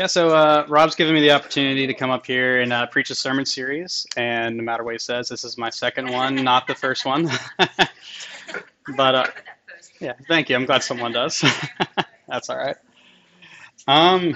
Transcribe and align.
Yeah, 0.00 0.06
so 0.06 0.30
uh, 0.30 0.64
Rob's 0.66 0.94
given 0.94 1.12
me 1.12 1.20
the 1.20 1.32
opportunity 1.32 1.86
to 1.86 1.92
come 1.92 2.10
up 2.10 2.24
here 2.24 2.62
and 2.62 2.72
uh, 2.72 2.86
preach 2.86 3.10
a 3.10 3.14
sermon 3.14 3.44
series, 3.44 4.06
and 4.16 4.56
no 4.56 4.62
matter 4.62 4.82
what 4.82 4.94
he 4.94 4.98
says, 4.98 5.28
this 5.28 5.44
is 5.44 5.58
my 5.58 5.68
second 5.68 6.10
one, 6.10 6.36
not 6.36 6.66
the 6.66 6.74
first 6.74 7.04
one. 7.04 7.28
but 8.96 9.14
uh, 9.14 9.26
yeah, 10.00 10.14
thank 10.26 10.48
you. 10.48 10.56
I'm 10.56 10.64
glad 10.64 10.82
someone 10.82 11.12
does. 11.12 11.44
that's 12.28 12.48
all 12.48 12.56
right. 12.56 12.76
Um, 13.88 14.34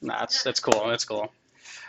that's 0.00 0.44
that's 0.44 0.60
cool. 0.60 0.86
That's 0.86 1.04
cool. 1.04 1.32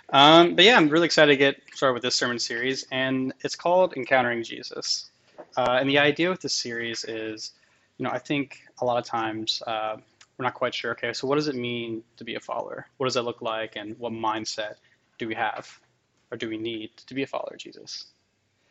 Um, 0.09 0.55
but 0.55 0.65
yeah, 0.65 0.75
I'm 0.75 0.89
really 0.89 1.05
excited 1.05 1.31
to 1.31 1.37
get 1.37 1.61
started 1.75 1.93
with 1.93 2.01
this 2.01 2.15
sermon 2.15 2.39
series, 2.39 2.87
and 2.91 3.33
it's 3.41 3.55
called 3.55 3.93
Encountering 3.95 4.41
Jesus. 4.41 5.11
Uh, 5.55 5.77
and 5.79 5.87
the 5.87 5.99
idea 5.99 6.27
with 6.27 6.41
this 6.41 6.55
series 6.55 7.05
is, 7.05 7.51
you 7.99 8.05
know, 8.05 8.09
I 8.09 8.17
think 8.17 8.61
a 8.81 8.85
lot 8.85 8.97
of 8.97 9.05
times 9.05 9.61
uh, 9.67 9.97
we're 10.37 10.45
not 10.45 10.53
quite 10.53 10.73
sure, 10.73 10.91
okay, 10.91 11.13
so 11.13 11.27
what 11.27 11.35
does 11.35 11.47
it 11.47 11.55
mean 11.55 12.03
to 12.17 12.23
be 12.23 12.35
a 12.35 12.39
follower? 12.39 12.87
What 12.97 13.05
does 13.05 13.13
that 13.13 13.23
look 13.23 13.41
like 13.41 13.75
and 13.75 13.97
what 13.99 14.11
mindset 14.11 14.75
do 15.19 15.27
we 15.27 15.35
have 15.35 15.79
or 16.31 16.37
do 16.37 16.49
we 16.49 16.57
need 16.57 16.95
to 16.97 17.13
be 17.13 17.23
a 17.23 17.27
follower 17.27 17.51
of 17.53 17.59
Jesus? 17.59 18.07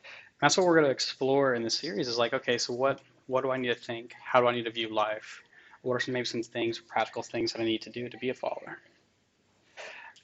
And 0.02 0.10
that's 0.40 0.56
what 0.56 0.66
we're 0.66 0.74
going 0.74 0.86
to 0.86 0.90
explore 0.90 1.54
in 1.54 1.62
this 1.62 1.78
series 1.78 2.08
is 2.08 2.18
like, 2.18 2.32
okay, 2.32 2.58
so 2.58 2.72
what, 2.72 3.00
what 3.28 3.42
do 3.42 3.50
I 3.52 3.56
need 3.56 3.68
to 3.68 3.74
think? 3.74 4.12
How 4.20 4.40
do 4.40 4.48
I 4.48 4.52
need 4.52 4.64
to 4.64 4.72
view 4.72 4.92
life? 4.92 5.42
What 5.82 5.94
are 5.94 6.00
some, 6.00 6.14
maybe 6.14 6.26
some 6.26 6.42
things, 6.42 6.78
practical 6.78 7.22
things 7.22 7.52
that 7.52 7.60
I 7.60 7.64
need 7.64 7.82
to 7.82 7.90
do 7.90 8.08
to 8.08 8.18
be 8.18 8.30
a 8.30 8.34
follower? 8.34 8.78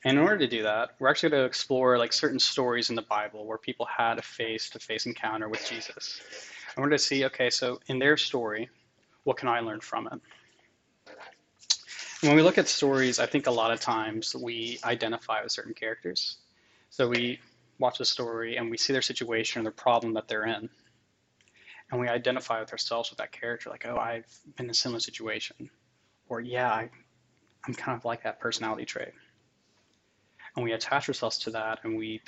And 0.05 0.17
in 0.17 0.25
order 0.25 0.39
to 0.39 0.47
do 0.47 0.63
that, 0.63 0.91
we're 0.99 1.09
actually 1.09 1.31
going 1.31 1.43
to 1.43 1.47
explore 1.47 1.99
like 1.99 2.13
certain 2.13 2.39
stories 2.39 2.91
in 2.91 2.97
the 2.97 3.03
Bible 3.03 3.45
where 3.45 3.59
people 3.59 3.87
had 3.87 4.19
a 4.19 4.23
face-to-face 4.23 5.07
encounter 5.07 5.49
with 5.49 5.65
Jesus. 5.69 6.21
And 6.75 6.85
we're 6.85 6.91
to 6.91 6.99
see, 6.99 7.25
okay, 7.27 7.51
so 7.51 7.81
in 7.87 7.99
their 7.99 8.17
story, 8.17 8.69
what 9.25 9.37
can 9.37 9.49
I 9.49 9.61
learn 9.61 9.81
from 9.81 10.09
it? 10.13 10.21
When 12.21 12.35
we 12.35 12.43
look 12.43 12.59
at 12.59 12.67
stories, 12.67 13.21
I 13.21 13.27
think 13.27 13.47
a 13.47 13.51
lot 13.51 13.71
of 13.71 13.81
times 13.81 14.35
we 14.35 14.81
identify 14.83 15.41
with 15.41 15.53
certain 15.53 15.73
characters. 15.73 16.39
So 16.91 17.09
we 17.09 17.39
watch 17.79 18.01
a 18.01 18.05
story 18.05 18.57
and 18.57 18.71
we 18.71 18.77
see 18.77 18.93
their 18.93 19.03
situation 19.03 19.61
or 19.61 19.65
the 19.65 19.71
problem 19.71 20.15
that 20.15 20.27
they're 20.27 20.47
in. 20.47 20.69
And 21.91 22.01
we 22.01 22.09
identify 22.09 22.59
with 22.59 22.73
ourselves 22.73 23.11
with 23.11 23.19
that 23.19 23.31
character, 23.31 23.71
like, 23.71 23.87
oh, 23.87 23.97
I've 23.97 24.27
been 24.57 24.67
in 24.67 24.71
a 24.71 24.75
similar 24.75 24.99
situation. 24.99 25.71
Or, 26.29 26.41
yeah, 26.41 26.71
I, 26.71 26.91
I'm 27.67 27.75
kind 27.75 27.97
of 27.97 28.05
like 28.05 28.25
that 28.25 28.41
personality 28.41 28.85
trait. 28.85 29.13
And 30.57 30.65
we 30.65 30.73
attach 30.73 31.09
ourselves 31.09 31.39
to 31.41 31.51
that 31.53 31.81
and 31.85 31.97
we 31.97 32.21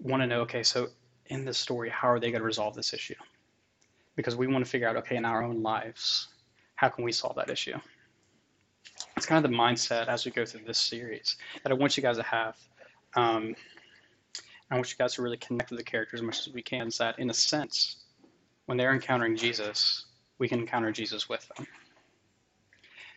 want 0.00 0.22
to 0.22 0.26
know, 0.26 0.40
okay, 0.40 0.62
so 0.62 0.88
in 1.26 1.44
this 1.44 1.58
story, 1.58 1.90
how 1.90 2.08
are 2.08 2.18
they 2.18 2.30
going 2.30 2.40
to 2.40 2.46
resolve 2.46 2.74
this 2.74 2.94
issue? 2.94 3.14
Because 4.16 4.34
we 4.34 4.46
want 4.46 4.64
to 4.64 4.70
figure 4.70 4.88
out, 4.88 4.96
okay, 4.96 5.16
in 5.16 5.26
our 5.26 5.42
own 5.42 5.62
lives, 5.62 6.28
how 6.74 6.88
can 6.88 7.04
we 7.04 7.12
solve 7.12 7.36
that 7.36 7.50
issue? 7.50 7.78
It's 9.16 9.26
kind 9.26 9.42
of 9.42 9.50
the 9.50 9.56
mindset 9.56 10.08
as 10.08 10.24
we 10.26 10.30
go 10.30 10.44
through 10.44 10.64
this 10.66 10.78
series 10.78 11.36
that 11.62 11.72
I 11.72 11.74
want 11.74 11.96
you 11.96 12.02
guys 12.02 12.18
to 12.18 12.22
have. 12.22 12.56
Um, 13.14 13.54
I 14.70 14.74
want 14.74 14.90
you 14.90 14.96
guys 14.98 15.14
to 15.14 15.22
really 15.22 15.38
connect 15.38 15.70
with 15.70 15.78
the 15.78 15.84
characters 15.84 16.20
as 16.20 16.24
much 16.24 16.46
as 16.46 16.52
we 16.52 16.62
can. 16.62 16.88
Is 16.88 16.98
that 16.98 17.18
in 17.18 17.30
a 17.30 17.34
sense, 17.34 17.96
when 18.66 18.76
they're 18.76 18.92
encountering 18.92 19.36
Jesus, 19.36 20.04
we 20.38 20.48
can 20.48 20.60
encounter 20.60 20.92
Jesus 20.92 21.28
with 21.28 21.48
them. 21.56 21.66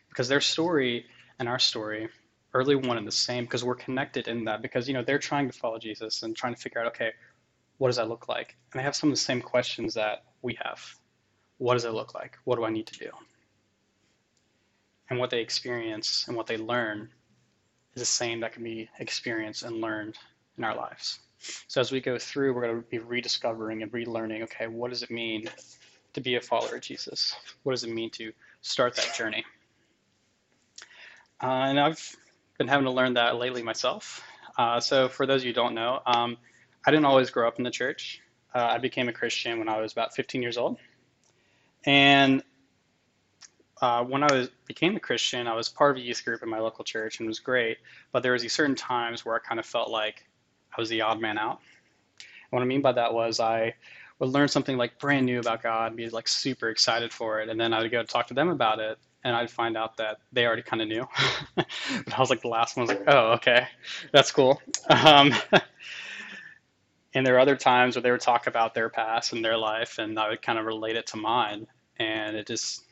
Because 0.07 0.29
their 0.29 0.41
story 0.41 1.05
and 1.37 1.49
our 1.49 1.59
story 1.59 2.07
are 2.53 2.61
really 2.61 2.75
one 2.75 2.97
and 2.97 3.07
the 3.07 3.11
same 3.11 3.43
because 3.43 3.63
we're 3.63 3.75
connected 3.75 4.27
in 4.27 4.45
that 4.45 4.61
because 4.61 4.87
you 4.87 4.93
know 4.93 5.03
they're 5.03 5.19
trying 5.19 5.47
to 5.47 5.57
follow 5.57 5.77
Jesus 5.77 6.23
and 6.23 6.35
trying 6.35 6.55
to 6.55 6.61
figure 6.61 6.81
out 6.81 6.87
okay, 6.87 7.11
what 7.77 7.89
does 7.89 7.97
that 7.97 8.09
look 8.09 8.29
like? 8.29 8.55
And 8.71 8.79
they 8.79 8.83
have 8.83 8.95
some 8.95 9.09
of 9.09 9.15
the 9.15 9.21
same 9.21 9.41
questions 9.41 9.93
that 9.95 10.23
we 10.41 10.57
have. 10.63 10.81
What 11.57 11.73
does 11.73 11.85
it 11.85 11.91
look 11.91 12.15
like? 12.15 12.37
What 12.45 12.55
do 12.55 12.63
I 12.63 12.69
need 12.69 12.87
to 12.87 12.99
do? 12.99 13.09
And 15.09 15.19
what 15.19 15.29
they 15.29 15.41
experience 15.41 16.25
and 16.27 16.35
what 16.35 16.47
they 16.47 16.57
learn 16.57 17.09
is 17.95 18.01
the 18.01 18.05
same 18.05 18.39
that 18.41 18.53
can 18.53 18.63
be 18.63 18.89
experienced 18.99 19.63
and 19.63 19.81
learned 19.81 20.17
in 20.57 20.63
our 20.63 20.75
lives. 20.75 21.19
So 21.67 21.81
as 21.81 21.91
we 21.91 22.01
go 22.01 22.17
through, 22.17 22.53
we're 22.53 22.61
going 22.61 22.81
to 22.81 22.89
be 22.89 22.99
rediscovering 22.99 23.81
and 23.81 23.91
relearning, 23.91 24.43
okay, 24.43 24.67
what 24.67 24.89
does 24.89 25.03
it 25.03 25.09
mean 25.09 25.49
to 26.13 26.21
be 26.21 26.35
a 26.35 26.41
follower 26.41 26.75
of 26.75 26.81
Jesus? 26.81 27.35
What 27.63 27.73
does 27.73 27.83
it 27.83 27.91
mean 27.91 28.09
to 28.11 28.33
start 28.61 28.95
that 28.95 29.15
journey? 29.15 29.45
Uh, 31.41 31.47
and 31.47 31.79
I've 31.79 32.15
been 32.57 32.67
having 32.67 32.85
to 32.85 32.91
learn 32.91 33.13
that 33.13 33.37
lately 33.37 33.63
myself. 33.63 34.21
Uh, 34.57 34.79
so 34.79 35.07
for 35.07 35.25
those 35.25 35.41
of 35.41 35.45
you 35.45 35.51
who 35.51 35.55
don't 35.55 35.73
know, 35.73 36.01
um, 36.05 36.37
I 36.85 36.91
didn't 36.91 37.05
always 37.05 37.29
grow 37.29 37.47
up 37.47 37.57
in 37.57 37.63
the 37.63 37.71
church. 37.71 38.21
Uh, 38.53 38.67
I 38.71 38.77
became 38.77 39.07
a 39.07 39.13
Christian 39.13 39.59
when 39.59 39.69
I 39.69 39.79
was 39.79 39.93
about 39.93 40.13
15 40.13 40.41
years 40.41 40.57
old. 40.57 40.77
And 41.85 42.43
uh, 43.81 44.03
when 44.03 44.23
I 44.23 44.31
was 44.31 44.49
became 44.65 44.95
a 44.95 44.99
Christian, 44.99 45.47
I 45.47 45.53
was 45.53 45.69
part 45.69 45.91
of 45.91 45.97
a 45.97 46.05
youth 46.05 46.23
group 46.25 46.43
in 46.43 46.49
my 46.49 46.59
local 46.59 46.83
church 46.83 47.19
and 47.19 47.27
it 47.27 47.29
was 47.29 47.39
great. 47.39 47.77
But 48.11 48.23
there 48.23 48.33
was 48.33 48.41
these 48.41 48.53
certain 48.53 48.75
times 48.75 49.25
where 49.25 49.35
I 49.35 49.39
kind 49.39 49.59
of 49.59 49.65
felt 49.65 49.89
like 49.89 50.25
I 50.77 50.81
was 50.81 50.89
the 50.89 51.01
odd 51.01 51.19
man 51.19 51.37
out. 51.37 51.59
And 52.19 52.57
what 52.57 52.61
I 52.61 52.65
mean 52.65 52.81
by 52.81 52.91
that 52.93 53.13
was 53.13 53.39
I 53.39 53.75
would 54.19 54.29
learn 54.29 54.47
something 54.47 54.77
like 54.77 54.99
brand 54.99 55.25
new 55.25 55.39
about 55.39 55.63
God, 55.63 55.95
be 55.95 56.09
like 56.09 56.27
super 56.27 56.69
excited 56.69 57.13
for 57.13 57.39
it, 57.39 57.49
and 57.49 57.59
then 57.59 57.73
I 57.73 57.81
would 57.81 57.91
go 57.91 58.03
talk 58.03 58.27
to 58.27 58.33
them 58.33 58.49
about 58.49 58.79
it, 58.79 58.97
and 59.23 59.35
I'd 59.35 59.49
find 59.49 59.77
out 59.77 59.97
that 59.97 60.17
they 60.33 60.45
already 60.45 60.61
kind 60.61 60.81
of 60.81 60.87
knew. 60.89 61.07
but 61.55 61.65
I 62.13 62.19
was 62.19 62.29
like 62.29 62.41
the 62.41 62.49
last 62.49 62.75
one. 62.75 62.89
I 62.89 62.93
was 62.93 62.99
like, 62.99 63.07
oh, 63.15 63.31
okay, 63.33 63.67
that's 64.11 64.31
cool. 64.31 64.61
Um, 64.89 65.33
and 67.13 67.25
there 67.25 67.35
are 67.35 67.39
other 67.39 67.55
times 67.55 67.95
where 67.95 68.03
they 68.03 68.11
would 68.11 68.19
talk 68.19 68.47
about 68.47 68.73
their 68.73 68.89
past 68.89 69.31
and 69.31 69.43
their 69.43 69.57
life, 69.57 69.99
and 69.99 70.19
I 70.19 70.29
would 70.29 70.41
kind 70.41 70.59
of 70.59 70.65
relate 70.65 70.97
it 70.97 71.07
to 71.07 71.17
mine, 71.17 71.67
and 71.97 72.35
it 72.35 72.45
just 72.45 72.83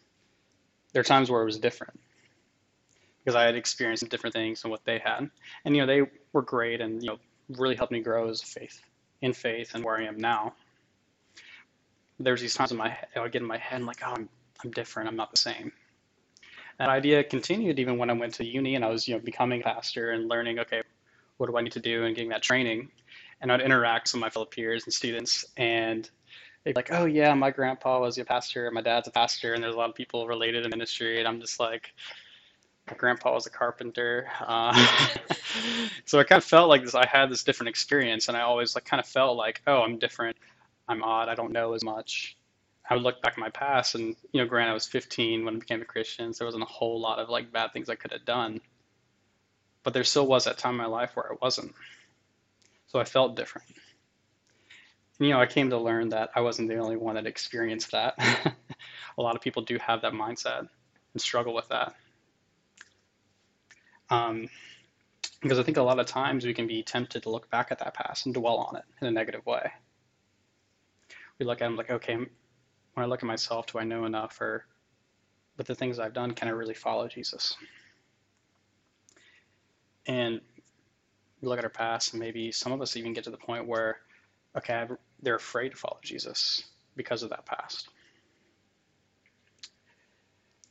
there 0.98 1.02
are 1.02 1.04
times 1.04 1.30
where 1.30 1.44
it 1.44 1.46
was 1.46 1.60
different 1.60 2.00
because 3.20 3.36
I 3.36 3.44
had 3.44 3.54
experienced 3.54 4.10
different 4.10 4.34
things 4.34 4.64
than 4.64 4.72
what 4.72 4.84
they 4.84 4.98
had, 4.98 5.30
and 5.64 5.76
you 5.76 5.84
know 5.84 5.86
they 5.86 6.10
were 6.34 6.42
great 6.42 6.82
and 6.82 7.04
you 7.04 7.10
know 7.10 7.20
really 7.50 7.76
helped 7.76 7.92
me 7.92 8.00
grow 8.00 8.28
as 8.28 8.42
a 8.42 8.46
faith 8.48 8.82
in 9.22 9.32
faith 9.32 9.76
and 9.76 9.84
where 9.84 9.96
I 9.96 10.06
am 10.06 10.18
now. 10.18 10.56
There's 12.20 12.42
these 12.42 12.56
times 12.56 12.72
in 12.72 12.80
my 12.80 12.90
head, 12.90 13.10
I 13.16 13.20
would 13.20 13.32
get 13.32 13.44
in 13.44 13.48
my 13.48 13.60
head, 13.60 13.80
I'm 13.80 13.86
like, 13.86 14.02
oh, 14.04 14.14
I'm 14.18 14.28
I'm 14.64 14.72
different, 14.72 15.08
I'm 15.08 15.16
not 15.16 15.30
the 15.30 15.38
same. 15.38 15.72
That 16.80 16.90
idea 16.90 17.24
continued 17.24 17.78
even 17.78 18.00
when 18.00 18.10
I 18.10 18.14
went 18.14 18.34
to 18.34 18.44
uni 18.44 18.74
and 18.74 18.84
I 18.84 18.90
was 18.90 19.08
you 19.08 19.14
know 19.14 19.22
becoming 19.22 19.62
a 19.62 19.66
pastor 19.66 20.14
and 20.14 20.28
learning, 20.28 20.58
okay, 20.58 20.82
what 21.38 21.48
do 21.48 21.56
I 21.58 21.62
need 21.62 21.74
to 21.74 21.80
do 21.80 22.06
and 22.06 22.16
getting 22.16 22.32
that 22.32 22.42
training, 22.42 22.90
and 23.42 23.52
I'd 23.52 23.62
interact 23.62 24.12
with 24.14 24.20
my 24.20 24.32
fellow 24.32 24.48
peers 24.48 24.86
and 24.86 24.94
students 24.94 25.46
and 25.58 26.10
they'd 26.68 26.74
be 26.74 26.80
like, 26.80 26.92
oh 26.92 27.06
yeah, 27.06 27.34
my 27.34 27.50
grandpa 27.50 27.98
was 28.02 28.18
a 28.18 28.26
pastor, 28.26 28.66
and 28.66 28.76
my 28.76 28.82
dad's 28.82 29.08
a 29.08 29.12
pastor, 29.12 29.54
and 29.54 29.64
there's 29.64 29.74
a 29.74 29.78
lot 29.78 29.90
of 29.90 29.96
people 29.96 30.28
related 30.28 30.66
in 30.66 30.70
ministry, 30.70 31.20
and 31.20 31.28
I'm 31.28 31.40
just 31.40 31.62
like, 31.62 31.94
my 32.90 32.98
grandpa 32.98 33.34
was 33.34 33.46
a 33.46 33.50
carpenter. 33.50 34.28
Uh, 34.42 34.74
so 36.06 36.20
I 36.20 36.26
kind 36.26 36.38
of 36.38 36.44
felt 36.44 36.68
like 36.68 36.84
this. 36.84 36.94
I 36.94 37.08
had 37.08 37.32
this 37.32 37.46
different 37.46 37.70
experience, 37.70 38.28
and 38.28 38.36
I 38.36 38.42
always 38.42 38.76
like 38.76 38.84
kind 38.84 39.00
of 39.00 39.08
felt 39.08 39.38
like, 39.38 39.62
oh, 39.66 39.82
I'm 39.82 39.98
different. 39.98 40.36
I'm 40.90 41.04
odd. 41.04 41.30
I 41.30 41.36
don't 41.36 41.54
know 41.54 41.72
as 41.72 41.86
much. 41.86 42.38
I 42.90 42.96
would 42.96 43.04
look 43.04 43.22
back 43.22 43.34
at 43.34 43.40
my 43.40 43.50
past, 43.50 43.96
and 43.96 44.18
you 44.34 44.42
know, 44.42 44.46
granted, 44.46 44.72
I 44.72 44.74
was 44.74 44.88
15 44.88 45.46
when 45.46 45.56
I 45.56 45.60
became 45.60 45.82
a 45.82 45.86
Christian, 45.86 46.34
so 46.34 46.40
there 46.40 46.48
wasn't 46.48 46.64
a 46.64 46.68
whole 46.68 47.00
lot 47.00 47.20
of 47.20 47.30
like 47.30 47.50
bad 47.50 47.72
things 47.72 47.88
I 47.88 47.96
could 47.96 48.12
have 48.12 48.26
done. 48.26 48.60
But 49.84 49.94
there 49.94 50.04
still 50.04 50.28
was 50.28 50.44
that 50.44 50.58
time 50.58 50.74
in 50.74 50.80
my 50.80 50.86
life 50.86 51.16
where 51.16 51.32
I 51.32 51.36
wasn't. 51.42 51.74
So 52.88 53.00
I 53.00 53.06
felt 53.06 53.38
different 53.38 53.68
you 55.20 55.30
know, 55.30 55.40
I 55.40 55.46
came 55.46 55.70
to 55.72 55.78
learn 55.78 56.10
that 56.10 56.30
I 56.36 56.42
wasn't 56.42 56.70
the 56.70 56.78
only 56.78 56.96
one 56.96 57.16
that 57.16 57.26
experienced 57.26 57.92
that. 57.92 58.16
a 59.18 59.22
lot 59.22 59.36
of 59.36 59.42
people 59.42 59.64
do 59.64 59.78
have 59.80 60.02
that 60.02 60.14
mindset 60.14 60.60
and 61.14 61.22
struggle 61.22 61.54
with 61.54 61.68
that. 61.70 61.96
Um, 64.10 64.48
because 65.42 65.60
I 65.60 65.64
think 65.64 65.78
a 65.78 65.84
lot 65.84 66.00
of 66.00 66.06
times 66.06 66.46
we 66.46 66.54
can 66.54 66.68
be 66.68 66.84
tempted 66.84 67.24
to 67.24 67.30
look 67.30 67.50
back 67.50 67.72
at 67.72 67.80
that 67.80 67.94
past 67.94 68.26
and 68.26 68.34
dwell 68.34 68.58
on 68.58 68.76
it 68.76 68.84
in 69.02 69.08
a 69.08 69.12
negative 69.12 69.46
way. 69.46 69.72
We 71.40 71.46
look 71.46 71.62
at 71.62 71.66
them 71.66 71.76
like, 71.76 71.92
okay, 71.92 72.16
when 72.16 72.28
I 72.98 73.06
look 73.06 73.22
at 73.22 73.28
myself, 73.28 73.68
do 73.68 73.80
I 73.80 73.84
know 73.84 74.06
enough? 74.06 74.40
Or 74.42 74.66
with 75.58 75.68
the 75.68 75.76
things 75.76 76.00
I've 76.00 76.14
done, 76.14 76.32
can 76.32 76.48
I 76.48 76.52
really 76.52 76.74
follow 76.74 77.08
Jesus? 77.08 77.56
And 80.08 80.42
we 81.42 81.48
look 81.48 81.60
at 81.60 81.66
our 81.66 81.70
past, 81.70 82.14
and 82.14 82.20
maybe 82.20 82.52
some 82.52 82.72
of 82.72 82.82
us 82.82 82.96
even 82.98 83.14
get 83.14 83.26
to 83.26 83.32
the 83.32 83.38
point 83.38 83.68
where 83.68 83.98
okay, 84.58 84.88
they're 85.22 85.36
afraid 85.36 85.70
to 85.70 85.78
follow 85.78 86.00
Jesus 86.02 86.64
because 86.96 87.24
of 87.24 87.30
that 87.30 87.46
past. 87.46 87.88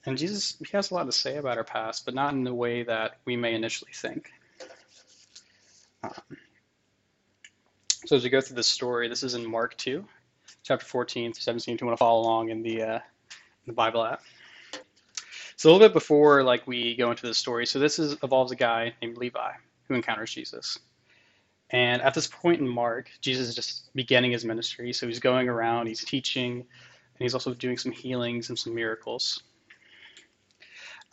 And 0.05 0.17
Jesus, 0.17 0.57
he 0.59 0.77
has 0.77 0.91
a 0.91 0.95
lot 0.95 1.05
to 1.05 1.13
say 1.13 1.37
about 1.37 1.59
our 1.59 1.65
past, 1.65 2.05
but 2.05 2.15
not 2.15 2.33
in 2.33 2.45
the 2.45 2.55
way 2.55 2.85
that 2.85 3.19
we 3.25 3.37
may 3.37 3.55
initially 3.55 3.91
think. 3.93 4.31
Um, 6.05 6.13
so 8.05 8.15
as 8.15 8.23
we 8.23 8.31
go 8.31 8.41
through 8.41 8.55
this 8.55 8.69
story, 8.69 9.09
this 9.09 9.25
is 9.25 9.35
in 9.35 9.45
Mark 9.45 9.77
2, 9.79 10.05
chapter 10.63 10.87
14 10.87 11.33
through 11.33 11.41
17, 11.41 11.75
if 11.75 11.81
you 11.81 11.87
want 11.87 11.99
to 11.99 11.99
follow 11.99 12.21
along 12.23 12.51
in 12.51 12.63
the, 12.63 12.83
uh, 12.83 12.95
in 12.95 13.03
the 13.67 13.73
Bible 13.73 14.05
app. 14.05 14.23
So 15.57 15.71
a 15.71 15.73
little 15.73 15.89
bit 15.89 15.95
before 15.95 16.45
like 16.45 16.67
we 16.67 16.95
go 16.95 17.11
into 17.11 17.27
the 17.27 17.35
story, 17.35 17.67
so 17.67 17.79
this 17.79 17.99
is 17.99 18.17
involves 18.23 18.53
a 18.53 18.57
guy 18.57 18.95
named 19.01 19.17
Levi 19.17 19.53
who 19.89 19.95
encounters 19.95 20.33
Jesus. 20.33 20.79
And 21.71 22.01
at 22.03 22.15
this 22.15 22.27
point 22.29 22.61
in 22.61 22.69
Mark, 22.69 23.11
Jesus 23.21 23.49
is 23.49 23.55
just 23.55 23.95
beginning 23.95 24.31
his 24.31 24.45
ministry. 24.45 24.93
So 24.93 25.07
he's 25.07 25.19
going 25.19 25.49
around, 25.49 25.89
he's 25.89 26.05
teaching, 26.05 26.59
and 26.61 27.19
he's 27.19 27.35
also 27.35 27.55
doing 27.55 27.77
some 27.77 27.93
healings 27.93 28.49
and 28.49 28.59
some 28.59 28.75
miracles. 28.75 29.43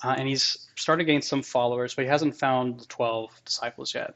Uh, 0.04 0.16
and 0.18 0.28
he's 0.28 0.70
started 0.76 1.06
getting 1.06 1.22
some 1.22 1.42
followers, 1.42 1.96
but 1.96 2.04
he 2.04 2.10
hasn't 2.10 2.36
found 2.36 2.80
the 2.80 2.86
12 2.86 3.42
disciples 3.46 3.96
yet. 3.96 4.14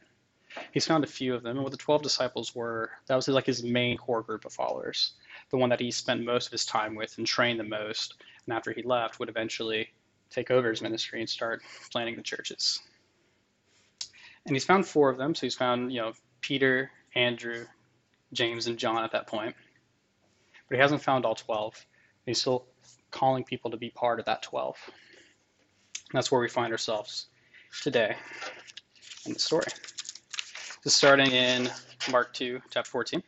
He's 0.71 0.85
found 0.85 1.03
a 1.03 1.07
few 1.07 1.33
of 1.33 1.43
them, 1.43 1.57
and 1.57 1.63
what 1.63 1.71
the 1.71 1.77
12 1.77 2.01
disciples 2.01 2.53
were, 2.53 2.91
that 3.07 3.15
was 3.15 3.27
like 3.27 3.45
his 3.45 3.63
main 3.63 3.97
core 3.97 4.21
group 4.21 4.43
of 4.43 4.53
followers, 4.53 5.13
the 5.49 5.57
one 5.57 5.69
that 5.69 5.79
he 5.79 5.91
spent 5.91 6.25
most 6.25 6.47
of 6.47 6.51
his 6.51 6.65
time 6.65 6.95
with 6.95 7.17
and 7.17 7.27
trained 7.27 7.59
the 7.59 7.63
most, 7.63 8.15
and 8.45 8.53
after 8.53 8.71
he 8.73 8.81
left 8.81 9.19
would 9.19 9.29
eventually 9.29 9.89
take 10.29 10.51
over 10.51 10.69
his 10.69 10.81
ministry 10.81 11.19
and 11.19 11.29
start 11.29 11.61
planting 11.91 12.15
the 12.15 12.21
churches. 12.21 12.81
And 14.45 14.55
he's 14.55 14.65
found 14.65 14.87
four 14.87 15.09
of 15.09 15.17
them, 15.17 15.35
so 15.35 15.45
he's 15.45 15.55
found, 15.55 15.93
you 15.93 16.01
know, 16.01 16.13
Peter, 16.41 16.91
Andrew, 17.15 17.65
James, 18.33 18.67
and 18.67 18.77
John 18.77 19.03
at 19.03 19.11
that 19.11 19.27
point. 19.27 19.55
But 20.69 20.75
he 20.75 20.81
hasn't 20.81 21.01
found 21.01 21.25
all 21.25 21.35
12. 21.35 21.85
He's 22.25 22.41
still 22.41 22.65
calling 23.11 23.43
people 23.43 23.71
to 23.71 23.77
be 23.77 23.89
part 23.89 24.19
of 24.19 24.25
that 24.25 24.41
12. 24.41 24.75
And 24.87 24.93
that's 26.13 26.31
where 26.31 26.41
we 26.41 26.49
find 26.49 26.71
ourselves 26.71 27.27
today 27.81 28.15
in 29.25 29.33
the 29.33 29.39
story. 29.39 29.67
So 30.83 30.89
starting 30.89 31.31
in 31.31 31.69
Mark 32.11 32.33
2, 32.33 32.61
chapter 32.69 32.89
14. 32.89 33.23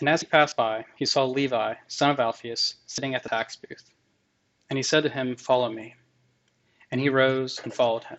And 0.00 0.08
as 0.08 0.20
he 0.20 0.26
passed 0.26 0.56
by, 0.56 0.84
he 0.96 1.06
saw 1.06 1.24
Levi, 1.24 1.74
son 1.88 2.10
of 2.10 2.20
Alphaeus, 2.20 2.76
sitting 2.86 3.14
at 3.14 3.22
the 3.22 3.28
tax 3.28 3.56
booth. 3.56 3.90
And 4.70 4.76
he 4.76 4.82
said 4.82 5.02
to 5.02 5.08
him, 5.08 5.36
Follow 5.36 5.70
me. 5.70 5.94
And 6.90 7.00
he 7.00 7.08
rose 7.08 7.60
and 7.64 7.72
followed 7.72 8.04
him. 8.04 8.18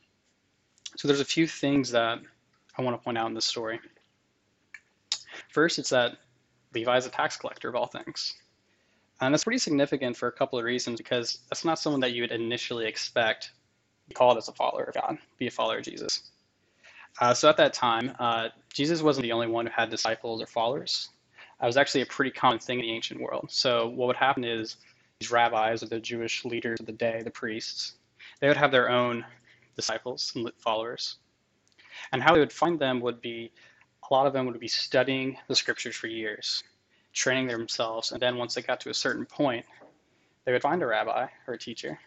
So 0.97 1.07
there's 1.07 1.19
a 1.19 1.25
few 1.25 1.47
things 1.47 1.91
that 1.91 2.19
I 2.77 2.81
want 2.81 2.99
to 2.99 3.03
point 3.03 3.17
out 3.17 3.27
in 3.27 3.33
this 3.33 3.45
story. 3.45 3.79
First, 5.49 5.79
it's 5.79 5.89
that 5.89 6.17
Levi 6.73 6.97
is 6.97 7.05
a 7.05 7.09
tax 7.09 7.37
collector 7.37 7.69
of 7.69 7.75
all 7.75 7.87
things. 7.87 8.33
And 9.19 9.33
that's 9.33 9.43
pretty 9.43 9.59
significant 9.59 10.17
for 10.17 10.27
a 10.27 10.31
couple 10.31 10.57
of 10.57 10.65
reasons 10.65 10.97
because 10.97 11.39
that's 11.49 11.63
not 11.63 11.79
someone 11.79 12.01
that 12.01 12.13
you 12.13 12.23
would 12.23 12.31
initially 12.31 12.87
expect 12.87 13.45
to 13.45 13.49
be 14.09 14.15
called 14.15 14.37
as 14.37 14.47
a 14.47 14.53
follower 14.53 14.83
of 14.85 14.95
God, 14.95 15.17
be 15.37 15.47
a 15.47 15.51
follower 15.51 15.77
of 15.77 15.83
Jesus. 15.83 16.31
Uh, 17.19 17.33
so 17.33 17.49
at 17.49 17.57
that 17.57 17.73
time, 17.73 18.15
uh, 18.19 18.49
Jesus 18.73 19.01
wasn't 19.01 19.23
the 19.23 19.31
only 19.31 19.47
one 19.47 19.67
who 19.67 19.71
had 19.71 19.89
disciples 19.89 20.41
or 20.41 20.47
followers. 20.47 21.09
It 21.61 21.65
was 21.65 21.77
actually 21.77 22.01
a 22.01 22.07
pretty 22.07 22.31
common 22.31 22.57
thing 22.57 22.79
in 22.79 22.85
the 22.85 22.91
ancient 22.91 23.21
world. 23.21 23.47
So 23.49 23.89
what 23.89 24.07
would 24.07 24.15
happen 24.15 24.43
is 24.43 24.77
these 25.19 25.29
rabbis 25.29 25.83
or 25.83 25.87
the 25.87 25.99
Jewish 25.99 26.43
leaders 26.45 26.79
of 26.79 26.87
the 26.87 26.91
day, 26.91 27.21
the 27.23 27.29
priests, 27.29 27.93
they 28.39 28.47
would 28.47 28.57
have 28.57 28.71
their 28.71 28.89
own 28.89 29.23
disciples 29.81 30.31
and 30.35 30.51
followers. 30.59 31.17
And 32.11 32.21
how 32.21 32.33
they 32.33 32.39
would 32.39 32.53
find 32.53 32.79
them 32.79 33.01
would 33.01 33.21
be 33.21 33.51
a 34.09 34.13
lot 34.13 34.27
of 34.27 34.33
them 34.33 34.45
would 34.45 34.59
be 34.59 34.67
studying 34.67 35.37
the 35.47 35.55
scriptures 35.55 35.95
for 35.95 36.07
years, 36.07 36.63
training 37.13 37.47
themselves, 37.47 38.11
and 38.11 38.21
then 38.21 38.37
once 38.37 38.53
they 38.53 38.61
got 38.61 38.81
to 38.81 38.89
a 38.89 38.93
certain 38.93 39.25
point, 39.25 39.65
they 40.43 40.51
would 40.51 40.61
find 40.61 40.83
a 40.83 40.85
rabbi 40.85 41.27
or 41.47 41.53
a 41.53 41.57
teacher 41.57 41.99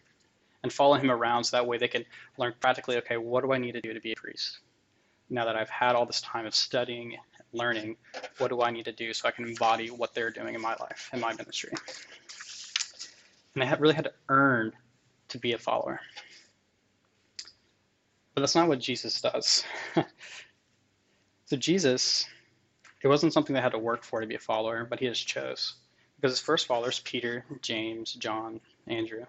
and 0.62 0.73
follow 0.73 0.94
him 0.94 1.11
around 1.11 1.44
so 1.44 1.56
that 1.56 1.67
way 1.67 1.79
they 1.79 1.88
could 1.88 2.06
learn 2.37 2.55
practically, 2.61 2.97
okay, 2.97 3.17
what 3.17 3.44
do 3.44 3.53
I 3.53 3.59
need 3.59 3.73
to 3.73 3.81
do 3.81 3.94
to 3.94 4.00
be 4.00 4.12
a 4.12 4.17
priest? 4.17 4.59
Now 5.31 5.44
that 5.44 5.56
I've 5.56 5.70
had 5.70 5.94
all 5.94 6.06
this 6.06 6.20
time 6.20 6.47
of 6.47 6.55
studying, 6.55 7.17
learning, 7.53 7.97
what 8.38 8.49
do 8.49 8.62
I 8.62 8.70
need 8.70 8.85
to 8.87 8.93
do 8.93 9.12
so 9.12 9.29
I 9.29 9.31
can 9.31 9.47
embody 9.47 9.88
what 9.88 10.15
they're 10.15 10.31
doing 10.31 10.55
in 10.55 10.61
my 10.61 10.75
life, 10.81 11.11
in 11.12 11.20
my 11.20 11.32
ministry? 11.35 11.73
And 13.55 13.62
they 13.62 13.77
really 13.79 13.94
had 13.94 14.05
to 14.05 14.12
earn 14.29 14.73
to 15.29 15.38
be 15.38 15.53
a 15.53 15.59
follower. 15.59 16.00
But 18.35 18.41
that's 18.41 18.55
not 18.55 18.69
what 18.69 18.81
Jesus 18.81 19.21
does. 19.21 19.65
so 21.47 21.57
Jesus, 21.57 22.27
it 23.03 23.09
wasn't 23.09 23.33
something 23.33 23.55
they 23.55 23.61
had 23.61 23.73
to 23.73 23.79
work 23.79 24.03
for 24.03 24.21
to 24.21 24.27
be 24.27 24.35
a 24.35 24.41
follower, 24.41 24.85
but 24.89 24.99
he 24.99 25.07
just 25.07 25.27
chose. 25.27 25.75
Because 26.17 26.33
his 26.33 26.41
first 26.41 26.67
followers, 26.67 27.01
Peter, 27.01 27.45
James, 27.63 28.13
John, 28.15 28.61
Andrew, 28.89 29.25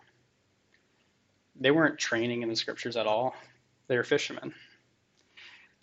they 1.59 1.71
weren't 1.71 1.99
training 1.99 2.41
in 2.41 2.49
the 2.49 2.55
scriptures 2.55 2.97
at 2.97 3.07
all. 3.07 3.35
They 3.87 3.97
were 3.97 4.03
fishermen. 4.03 4.53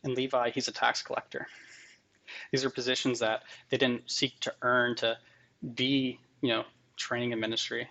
And 0.02 0.14
Levi, 0.14 0.50
he's 0.50 0.68
a 0.68 0.72
tax 0.72 1.02
collector. 1.02 1.46
These 2.50 2.64
are 2.64 2.70
positions 2.70 3.20
that 3.20 3.42
they 3.70 3.76
didn't 3.76 4.10
seek 4.10 4.38
to 4.40 4.54
earn 4.62 4.96
to 4.96 5.16
be, 5.74 6.18
you 6.40 6.48
know, 6.48 6.64
training 6.96 7.32
in 7.32 7.40
ministry. 7.40 7.80
And 7.80 7.88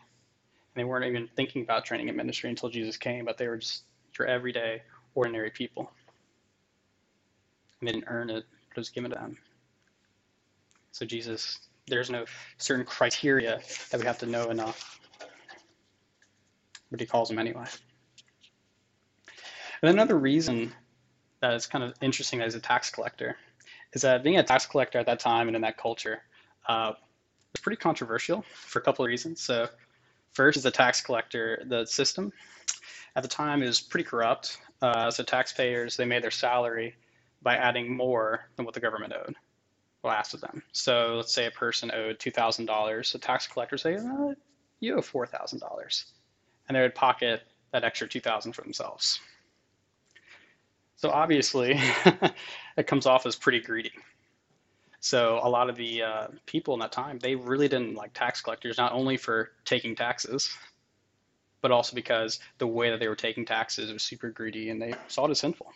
they 0.75 0.83
weren't 0.83 1.05
even 1.05 1.29
thinking 1.35 1.61
about 1.63 1.85
training 1.85 2.09
in 2.09 2.15
ministry 2.15 2.49
until 2.49 2.69
Jesus 2.69 2.97
came, 2.97 3.25
but 3.25 3.37
they 3.37 3.47
were 3.47 3.57
just 3.57 3.83
your 4.17 4.27
everyday 4.27 4.81
ordinary 5.15 5.51
people. 5.51 5.91
And 7.79 7.87
they 7.87 7.93
didn't 7.93 8.07
earn 8.07 8.29
it, 8.29 8.45
it 8.71 8.77
was 8.77 8.89
given 8.89 9.11
to 9.11 9.15
them. 9.15 9.37
So 10.91 11.05
Jesus, 11.05 11.59
there's 11.87 12.09
no 12.09 12.25
certain 12.57 12.85
criteria 12.85 13.59
that 13.89 13.99
we 13.99 14.05
have 14.05 14.19
to 14.19 14.25
know 14.25 14.49
enough. 14.49 14.99
But 16.89 16.99
he 16.99 17.05
calls 17.05 17.29
them 17.29 17.39
anyway. 17.39 17.65
And 19.81 19.89
another 19.89 20.17
reason 20.17 20.73
that 21.41 21.53
is 21.53 21.65
kind 21.65 21.83
of 21.83 21.93
interesting 22.01 22.41
as 22.41 22.55
a 22.55 22.59
tax 22.59 22.91
collector 22.91 23.35
is 23.93 24.03
that 24.03 24.23
being 24.23 24.37
a 24.37 24.43
tax 24.43 24.65
collector 24.65 24.99
at 24.99 25.07
that 25.07 25.19
time 25.19 25.47
and 25.47 25.55
in 25.55 25.61
that 25.63 25.77
culture 25.77 26.21
uh, 26.67 26.93
was 27.51 27.61
pretty 27.61 27.77
controversial 27.77 28.45
for 28.53 28.79
a 28.79 28.81
couple 28.81 29.03
of 29.03 29.09
reasons. 29.09 29.41
So 29.41 29.67
first, 30.33 30.57
as 30.57 30.65
a 30.65 30.71
tax 30.71 31.01
collector, 31.01 31.63
the 31.67 31.85
system 31.85 32.31
at 33.15 33.23
the 33.23 33.29
time 33.29 33.63
is 33.63 33.81
pretty 33.81 34.03
corrupt. 34.03 34.57
Uh, 34.81 35.11
so 35.11 35.23
taxpayers, 35.23 35.97
they 35.97 36.05
made 36.05 36.23
their 36.23 36.31
salary 36.31 36.95
by 37.41 37.55
adding 37.55 37.95
more 37.95 38.47
than 38.55 38.65
what 38.65 38.73
the 38.73 38.79
government 38.79 39.13
owed 39.13 39.35
well, 40.03 40.13
asked 40.13 40.33
of 40.33 40.41
them. 40.41 40.63
So 40.71 41.15
let's 41.17 41.33
say 41.33 41.45
a 41.45 41.51
person 41.51 41.91
owed 41.93 42.19
$2,000. 42.19 43.11
The 43.11 43.19
tax 43.19 43.47
collector 43.47 43.77
say, 43.77 43.95
uh, 43.95 44.33
you 44.79 44.95
owe 44.95 45.01
$4,000. 45.01 46.03
And 46.67 46.75
they 46.75 46.81
would 46.81 46.95
pocket 46.95 47.43
that 47.71 47.83
extra 47.83 48.07
2000 48.07 48.53
for 48.53 48.61
themselves. 48.61 49.19
So 50.95 51.09
obviously, 51.09 51.79
it 52.77 52.87
comes 52.87 53.05
off 53.05 53.25
as 53.25 53.35
pretty 53.35 53.59
greedy. 53.59 53.91
So 54.99 55.39
a 55.41 55.49
lot 55.49 55.69
of 55.69 55.75
the 55.75 56.03
uh, 56.03 56.27
people 56.45 56.75
in 56.75 56.79
that 56.81 56.91
time, 56.91 57.17
they 57.17 57.35
really 57.35 57.67
didn't 57.67 57.95
like 57.95 58.13
tax 58.13 58.41
collectors, 58.41 58.77
not 58.77 58.93
only 58.93 59.17
for 59.17 59.51
taking 59.65 59.95
taxes, 59.95 60.55
but 61.61 61.71
also 61.71 61.95
because 61.95 62.39
the 62.57 62.67
way 62.67 62.89
that 62.89 62.99
they 62.99 63.07
were 63.07 63.15
taking 63.15 63.45
taxes 63.45 63.91
was 63.91 64.03
super 64.03 64.29
greedy 64.29 64.69
and 64.69 64.81
they 64.81 64.93
saw 65.07 65.25
it 65.25 65.31
as 65.31 65.39
sinful. 65.39 65.67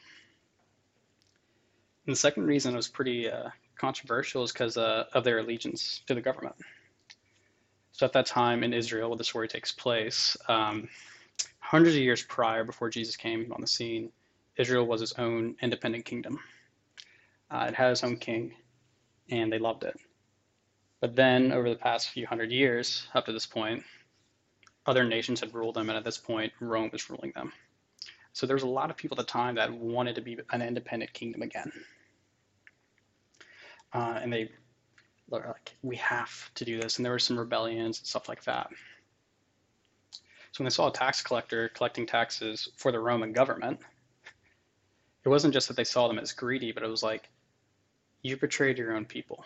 And 2.06 2.16
the 2.16 2.20
second 2.20 2.46
reason 2.46 2.76
was 2.76 2.88
pretty 2.88 3.30
uh, 3.30 3.50
controversial 3.78 4.44
is 4.44 4.52
because 4.52 4.78
uh, 4.78 5.06
of 5.14 5.24
their 5.24 5.40
allegiance 5.40 6.02
to 6.08 6.14
the 6.14 6.22
government. 6.22 6.56
So 7.92 8.06
at 8.06 8.14
that 8.14 8.26
time 8.26 8.64
in 8.64 8.74
Israel, 8.74 9.10
where 9.10 9.18
the 9.18 9.24
story 9.24 9.48
takes 9.48 9.72
place, 9.72 10.36
um, 10.48 10.90
hundreds 11.60 11.96
of 11.96 12.02
years 12.02 12.22
prior, 12.24 12.64
before 12.64 12.90
Jesus 12.90 13.16
came 13.16 13.52
on 13.54 13.62
the 13.62 13.68
scene, 13.68 14.12
Israel 14.58 14.86
was 14.86 15.02
its 15.02 15.14
own 15.18 15.56
independent 15.62 16.06
kingdom. 16.06 16.40
Uh, 17.50 17.68
it 17.70 17.76
had 17.76 17.92
its 17.92 18.04
own 18.04 18.18
king, 18.18 18.54
and 19.30 19.52
they 19.52 19.60
loved 19.60 19.84
it. 19.84 19.96
But 21.00 21.16
then, 21.16 21.52
over 21.52 21.70
the 21.70 21.76
past 21.76 22.10
few 22.10 22.26
hundred 22.26 22.52
years, 22.52 23.08
up 23.14 23.26
to 23.26 23.32
this 23.32 23.46
point, 23.46 23.84
other 24.86 25.04
nations 25.04 25.40
had 25.40 25.54
ruled 25.54 25.76
them, 25.76 25.90
and 25.90 25.98
at 25.98 26.04
this 26.04 26.18
point, 26.18 26.54
Rome 26.60 26.90
was 26.92 27.10
ruling 27.10 27.32
them. 27.34 27.52
So 28.34 28.46
there 28.46 28.56
was 28.56 28.64
a 28.64 28.68
lot 28.68 28.90
of 28.90 28.98
people 28.98 29.20
at 29.20 29.26
the 29.26 29.32
time 29.32 29.56
that 29.56 29.72
wanted 29.72 30.16
to 30.16 30.22
be 30.22 30.38
an 30.52 30.62
independent 30.62 31.14
kingdom 31.14 31.42
again. 31.42 31.72
Uh, 33.94 34.20
and 34.22 34.32
they 34.32 34.52
were 35.30 35.46
like, 35.48 35.76
we 35.82 35.96
have 35.96 36.54
to 36.56 36.66
do 36.66 36.80
this. 36.80 36.98
And 36.98 37.06
there 37.06 37.14
were 37.14 37.20
some 37.20 37.40
rebellions 37.40 38.00
and 38.00 38.08
stuff 38.08 38.28
like 38.28 38.44
that. 38.44 38.70
So 40.52 40.64
when 40.64 40.66
they 40.66 40.74
saw 40.74 40.90
a 40.90 40.94
tax 40.94 41.22
collector 41.22 41.70
collecting 41.70 42.06
taxes 42.06 42.70
for 42.76 42.92
the 42.92 43.00
Roman 43.00 43.34
government, 43.34 43.80
it 45.24 45.30
wasn't 45.30 45.54
just 45.54 45.70
that 45.70 45.78
they 45.78 45.84
saw 45.84 46.08
them 46.08 46.20
as 46.20 46.34
greedy, 46.34 46.72
but 46.72 46.84
it 46.84 46.90
was 46.90 47.04
like, 47.04 47.30
you 48.22 48.38
betrayed 48.38 48.78
your 48.78 48.96
own 48.96 49.06
people 49.06 49.46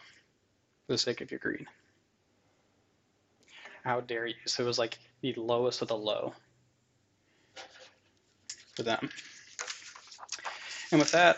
for 0.86 0.93
the 0.93 0.98
sake 0.98 1.22
of 1.22 1.31
your 1.31 1.39
greed. 1.39 1.67
How 3.89 4.01
dare 4.01 4.27
you? 4.27 4.36
So 4.46 4.62
it 4.62 4.67
was 4.67 4.77
like 4.77 5.00
the 5.22 5.34
lowest 5.34 5.81
of 5.81 5.88
the 5.88 5.98
low 5.98 6.36
for 8.75 8.84
them. 8.84 9.10
And 10.91 11.00
with 11.00 11.12
that, 11.13 11.38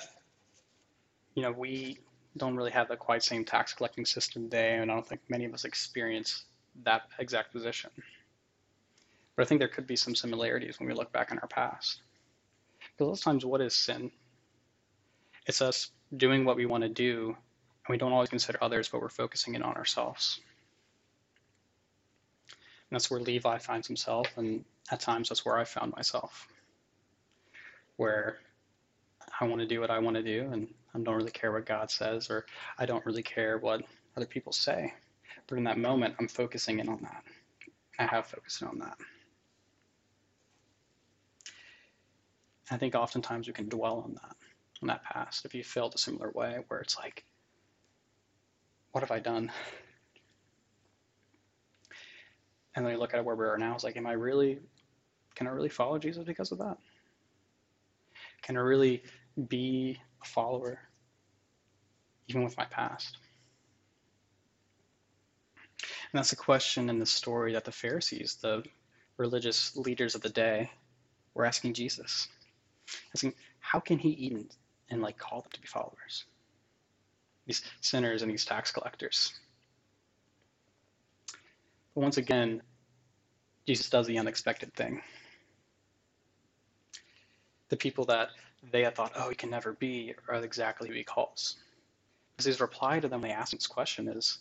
you 1.33 1.43
know, 1.43 1.53
we 1.53 1.99
don't 2.35 2.57
really 2.57 2.71
have 2.71 2.89
the 2.89 2.97
quite 2.97 3.23
same 3.23 3.45
tax 3.45 3.71
collecting 3.71 4.05
system 4.05 4.43
today, 4.43 4.75
and 4.75 4.91
I 4.91 4.95
don't 4.95 5.07
think 5.07 5.21
many 5.29 5.45
of 5.45 5.53
us 5.53 5.63
experience 5.63 6.43
that 6.83 7.03
exact 7.19 7.53
position. 7.53 7.89
But 9.37 9.43
I 9.43 9.45
think 9.45 9.59
there 9.59 9.69
could 9.69 9.87
be 9.87 9.95
some 9.95 10.13
similarities 10.13 10.77
when 10.77 10.89
we 10.89 10.93
look 10.93 11.13
back 11.13 11.31
on 11.31 11.39
our 11.39 11.47
past. 11.47 12.01
Because 12.97 13.19
of 13.19 13.23
times, 13.23 13.45
what 13.45 13.61
is 13.61 13.73
sin? 13.73 14.11
It's 15.47 15.61
us 15.61 15.91
doing 16.17 16.43
what 16.43 16.57
we 16.57 16.65
want 16.65 16.83
to 16.83 16.89
do, 16.89 17.27
and 17.27 17.93
we 17.93 17.97
don't 17.97 18.11
always 18.11 18.27
consider 18.27 18.61
others, 18.61 18.89
but 18.89 18.99
we're 18.99 19.07
focusing 19.07 19.55
in 19.55 19.63
on 19.63 19.77
ourselves. 19.77 20.41
That's 22.91 23.09
where 23.09 23.21
Levi 23.21 23.57
finds 23.57 23.87
himself, 23.87 24.27
and 24.37 24.65
at 24.91 24.99
times 24.99 25.29
that's 25.29 25.45
where 25.45 25.57
I 25.57 25.63
found 25.63 25.93
myself, 25.95 26.47
where 27.95 28.39
I 29.39 29.45
want 29.45 29.61
to 29.61 29.67
do 29.67 29.79
what 29.79 29.89
I 29.89 29.99
want 29.99 30.17
to 30.17 30.23
do, 30.23 30.49
and 30.51 30.67
I 30.93 30.99
don't 30.99 31.15
really 31.15 31.31
care 31.31 31.53
what 31.53 31.65
God 31.65 31.89
says, 31.89 32.29
or 32.29 32.45
I 32.77 32.85
don't 32.85 33.05
really 33.05 33.23
care 33.23 33.57
what 33.57 33.81
other 34.17 34.25
people 34.25 34.51
say. 34.51 34.93
But 35.47 35.57
in 35.57 35.63
that 35.63 35.77
moment, 35.77 36.15
I'm 36.19 36.27
focusing 36.27 36.79
in 36.79 36.89
on 36.89 36.99
that. 37.03 37.23
I 37.97 38.05
have 38.05 38.27
focused 38.27 38.61
in 38.61 38.67
on 38.67 38.79
that. 38.79 38.97
I 42.69 42.77
think 42.77 42.95
oftentimes 42.95 43.47
we 43.47 43.53
can 43.53 43.69
dwell 43.69 44.01
on 44.03 44.13
that, 44.15 44.35
on 44.81 44.87
that 44.87 45.03
past. 45.03 45.45
If 45.45 45.55
you 45.55 45.63
felt 45.63 45.95
a 45.95 45.97
similar 45.97 46.31
way, 46.31 46.59
where 46.67 46.81
it's 46.81 46.97
like, 46.97 47.23
what 48.91 49.01
have 49.01 49.11
I 49.11 49.19
done? 49.19 49.51
And 52.75 52.85
then 52.85 52.93
you 52.93 52.99
look 52.99 53.13
at 53.13 53.25
where 53.25 53.35
we 53.35 53.45
are 53.45 53.57
now, 53.57 53.73
it's 53.75 53.83
like, 53.83 53.97
am 53.97 54.07
I 54.07 54.13
really, 54.13 54.59
can 55.35 55.47
I 55.47 55.51
really 55.51 55.69
follow 55.69 55.99
Jesus 55.99 56.23
because 56.23 56.51
of 56.51 56.59
that? 56.59 56.77
Can 58.41 58.57
I 58.57 58.61
really 58.61 59.03
be 59.47 59.99
a 60.21 60.25
follower, 60.25 60.79
even 62.27 62.43
with 62.43 62.57
my 62.57 62.65
past? 62.65 63.17
And 65.81 66.19
that's 66.19 66.33
a 66.33 66.37
question 66.37 66.89
in 66.89 66.99
the 66.99 67.05
story 67.05 67.53
that 67.53 67.65
the 67.65 67.71
Pharisees, 67.71 68.35
the 68.41 68.63
religious 69.17 69.75
leaders 69.75 70.15
of 70.15 70.21
the 70.21 70.29
day, 70.29 70.69
were 71.33 71.45
asking 71.45 71.73
Jesus. 71.73 72.27
Asking, 73.15 73.33
how 73.59 73.79
can 73.79 73.97
he 73.97 74.09
eat 74.09 74.33
and, 74.33 74.55
and 74.89 75.01
like 75.01 75.17
call 75.17 75.41
them 75.41 75.51
to 75.53 75.61
be 75.61 75.67
followers? 75.67 76.25
These 77.45 77.63
sinners 77.81 78.21
and 78.21 78.31
these 78.31 78.45
tax 78.45 78.71
collectors. 78.71 79.33
But 81.95 82.01
once 82.01 82.17
again, 82.17 82.61
Jesus 83.67 83.89
does 83.89 84.07
the 84.07 84.17
unexpected 84.17 84.73
thing. 84.73 85.01
The 87.69 87.77
people 87.77 88.05
that 88.05 88.29
they 88.71 88.83
had 88.83 88.95
thought, 88.95 89.13
oh, 89.15 89.29
he 89.29 89.35
can 89.35 89.49
never 89.49 89.73
be, 89.73 90.13
are 90.27 90.35
exactly 90.35 90.89
who 90.89 90.95
he 90.95 91.03
calls. 91.03 91.57
Because 92.31 92.45
his 92.45 92.61
reply 92.61 92.99
to 92.99 93.07
them, 93.07 93.21
they 93.21 93.31
ask 93.31 93.51
this 93.51 93.67
question 93.67 94.07
is, 94.07 94.39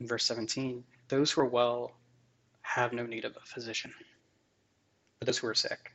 in 0.00 0.06
verse 0.06 0.24
17, 0.24 0.84
those 1.08 1.30
who 1.30 1.40
are 1.40 1.46
well 1.46 1.92
have 2.62 2.92
no 2.92 3.06
need 3.06 3.24
of 3.24 3.36
a 3.36 3.46
physician, 3.46 3.92
but 5.18 5.26
those 5.26 5.38
who 5.38 5.46
are 5.46 5.54
sick. 5.54 5.92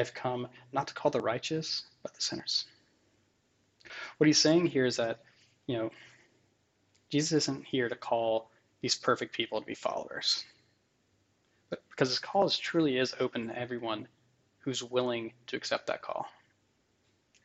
I've 0.00 0.14
come 0.14 0.48
not 0.72 0.88
to 0.88 0.94
call 0.94 1.10
the 1.10 1.20
righteous, 1.20 1.84
but 2.02 2.14
the 2.14 2.20
sinners. 2.20 2.64
What 4.18 4.26
he's 4.26 4.38
saying 4.38 4.66
here 4.66 4.86
is 4.86 4.96
that, 4.96 5.20
you 5.66 5.76
know, 5.76 5.90
Jesus 7.10 7.32
isn't 7.32 7.66
here 7.66 7.88
to 7.88 7.94
call 7.94 8.50
these 8.82 8.96
perfect 8.96 9.34
people 9.34 9.60
to 9.60 9.66
be 9.66 9.74
followers. 9.74 10.44
But 11.70 11.82
because 11.88 12.10
his 12.10 12.18
call 12.18 12.44
is, 12.44 12.58
truly 12.58 12.98
is 12.98 13.14
open 13.18 13.48
to 13.48 13.58
everyone 13.58 14.08
who's 14.58 14.82
willing 14.82 15.32
to 15.46 15.56
accept 15.56 15.86
that 15.86 16.02
call, 16.02 16.26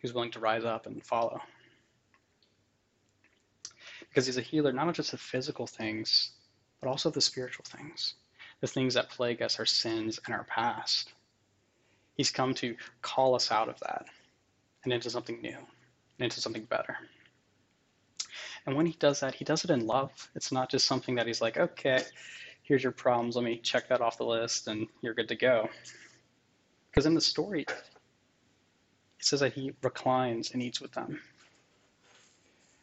who's 0.01 0.13
willing 0.13 0.31
to 0.31 0.39
rise 0.39 0.65
up 0.65 0.85
and 0.87 1.03
follow. 1.05 1.39
Because 4.01 4.25
he's 4.25 4.37
a 4.37 4.41
healer 4.41 4.73
not 4.73 4.93
just 4.93 5.13
of 5.13 5.21
physical 5.21 5.67
things, 5.67 6.31
but 6.81 6.89
also 6.89 7.09
of 7.09 7.15
the 7.15 7.21
spiritual 7.21 7.65
things, 7.65 8.15
the 8.61 8.67
things 8.67 8.95
that 8.95 9.09
plague 9.09 9.41
us, 9.41 9.59
our 9.59 9.65
sins 9.65 10.19
and 10.25 10.35
our 10.35 10.43
past. 10.43 11.13
He's 12.15 12.31
come 12.31 12.53
to 12.55 12.75
call 13.01 13.35
us 13.35 13.51
out 13.51 13.69
of 13.69 13.79
that 13.81 14.07
and 14.83 14.91
into 14.91 15.09
something 15.09 15.39
new, 15.41 15.57
and 15.57 16.19
into 16.19 16.41
something 16.41 16.65
better. 16.65 16.97
And 18.67 18.75
when 18.75 18.85
he 18.85 18.95
does 18.99 19.21
that, 19.21 19.33
he 19.33 19.45
does 19.45 19.63
it 19.63 19.69
in 19.69 19.87
love. 19.87 20.11
It's 20.35 20.51
not 20.51 20.69
just 20.69 20.85
something 20.85 21.15
that 21.15 21.25
he's 21.25 21.41
like, 21.41 21.57
okay, 21.57 22.03
here's 22.63 22.83
your 22.83 22.91
problems, 22.91 23.37
let 23.37 23.45
me 23.45 23.57
check 23.57 23.87
that 23.87 24.01
off 24.01 24.17
the 24.17 24.25
list, 24.25 24.67
and 24.67 24.87
you're 25.01 25.13
good 25.13 25.29
to 25.29 25.35
go. 25.35 25.69
Because 26.91 27.05
in 27.05 27.15
the 27.15 27.21
story, 27.21 27.61
it 27.61 27.73
says 29.19 29.39
that 29.39 29.53
he 29.53 29.71
reclines 29.81 30.51
and 30.51 30.61
eats 30.61 30.81
with 30.81 30.91
them. 30.91 31.21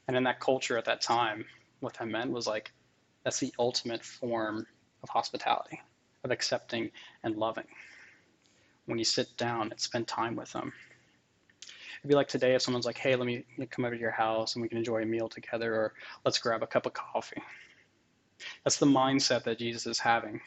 And 0.08 0.16
in 0.16 0.24
that 0.24 0.40
culture 0.40 0.78
at 0.78 0.86
that 0.86 1.02
time, 1.02 1.44
what 1.80 1.94
that 1.98 2.08
meant 2.08 2.30
was 2.30 2.46
like, 2.46 2.72
that's 3.22 3.40
the 3.40 3.52
ultimate 3.58 4.02
form 4.02 4.66
of 5.02 5.10
hospitality, 5.10 5.82
of 6.24 6.30
accepting 6.30 6.90
and 7.24 7.36
loving. 7.36 7.66
When 8.86 8.98
you 8.98 9.04
sit 9.04 9.36
down 9.36 9.70
and 9.70 9.78
spend 9.78 10.08
time 10.08 10.34
with 10.34 10.52
them. 10.52 10.72
It'd 12.04 12.10
be 12.10 12.16
like 12.16 12.28
today 12.28 12.54
if 12.54 12.60
someone's 12.60 12.84
like, 12.84 12.98
hey, 12.98 13.16
let 13.16 13.24
me 13.24 13.46
come 13.70 13.86
over 13.86 13.94
to 13.94 14.00
your 14.00 14.10
house 14.10 14.56
and 14.56 14.62
we 14.62 14.68
can 14.68 14.76
enjoy 14.76 15.00
a 15.00 15.06
meal 15.06 15.26
together, 15.26 15.74
or 15.74 15.94
let's 16.22 16.38
grab 16.38 16.62
a 16.62 16.66
cup 16.66 16.84
of 16.84 16.92
coffee. 16.92 17.42
That's 18.62 18.76
the 18.76 18.84
mindset 18.84 19.42
that 19.44 19.58
Jesus 19.58 19.86
is 19.86 19.98
having, 19.98 20.38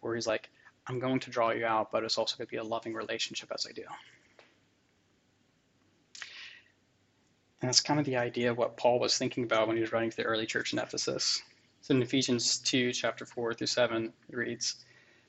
where 0.00 0.14
he's 0.14 0.28
like, 0.28 0.48
I'm 0.86 1.00
going 1.00 1.18
to 1.18 1.30
draw 1.30 1.50
you 1.50 1.66
out, 1.66 1.90
but 1.90 2.04
it's 2.04 2.18
also 2.18 2.36
going 2.36 2.46
to 2.46 2.50
be 2.52 2.58
a 2.58 2.62
loving 2.62 2.94
relationship 2.94 3.50
as 3.52 3.66
I 3.68 3.72
do. 3.72 3.82
And 7.60 7.68
that's 7.68 7.80
kind 7.80 7.98
of 7.98 8.06
the 8.06 8.16
idea 8.16 8.52
of 8.52 8.56
what 8.56 8.76
Paul 8.76 9.00
was 9.00 9.18
thinking 9.18 9.42
about 9.42 9.66
when 9.66 9.76
he 9.76 9.80
was 9.80 9.90
writing 9.90 10.10
to 10.10 10.16
the 10.16 10.22
early 10.22 10.46
church 10.46 10.72
in 10.72 10.78
Ephesus. 10.78 11.42
So 11.80 11.96
in 11.96 12.02
Ephesians 12.02 12.58
2, 12.58 12.92
chapter 12.92 13.26
4 13.26 13.54
through 13.54 13.66
7, 13.66 14.12
it 14.28 14.36
reads, 14.36 14.84